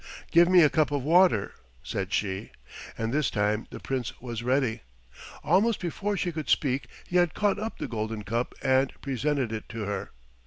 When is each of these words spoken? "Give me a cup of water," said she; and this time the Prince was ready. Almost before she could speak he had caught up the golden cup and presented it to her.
"Give 0.31 0.49
me 0.49 0.63
a 0.63 0.69
cup 0.71 0.89
of 0.89 1.03
water," 1.03 1.51
said 1.83 2.11
she; 2.11 2.53
and 2.97 3.13
this 3.13 3.29
time 3.29 3.67
the 3.69 3.79
Prince 3.79 4.19
was 4.19 4.41
ready. 4.41 4.81
Almost 5.43 5.79
before 5.79 6.17
she 6.17 6.31
could 6.31 6.49
speak 6.49 6.87
he 7.07 7.17
had 7.17 7.35
caught 7.35 7.59
up 7.59 7.77
the 7.77 7.87
golden 7.87 8.23
cup 8.23 8.55
and 8.63 8.91
presented 9.03 9.51
it 9.51 9.69
to 9.69 9.81
her. 9.81 10.09